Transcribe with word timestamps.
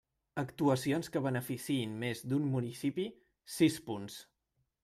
Actuacions 0.43 1.09
que 1.15 1.21
beneficiïn 1.25 1.93
més 2.05 2.25
d'un 2.31 2.49
municipi: 2.57 3.09
sis 3.59 3.81
punts. 3.91 4.21